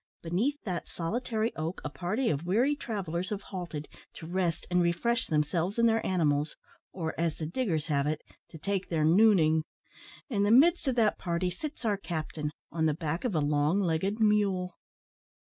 Beneath 0.23 0.59
that 0.63 0.87
solitary 0.87 1.55
oak 1.55 1.79
a 1.85 1.89
party 1.91 2.31
of 2.31 2.43
weary 2.47 2.75
travellers 2.75 3.29
have 3.29 3.43
halted, 3.53 3.87
to 4.15 4.25
rest 4.25 4.65
and 4.71 4.81
refresh 4.81 5.27
themselves 5.27 5.77
and 5.77 5.87
their 5.87 6.03
animals; 6.03 6.55
or, 6.91 7.13
as 7.19 7.37
the 7.37 7.45
diggers 7.45 7.85
have 7.85 8.07
it, 8.07 8.23
to 8.49 8.57
take 8.57 8.89
their 8.89 9.05
"nooning." 9.05 9.61
In 10.27 10.41
the 10.41 10.49
midst 10.49 10.87
of 10.87 10.95
that 10.95 11.19
party 11.19 11.51
sits 11.51 11.85
our 11.85 11.97
captain, 11.97 12.49
on 12.71 12.87
the 12.87 12.95
back 12.95 13.23
of 13.23 13.35
a 13.35 13.39
long 13.41 13.79
legged 13.79 14.19
mule. 14.19 14.75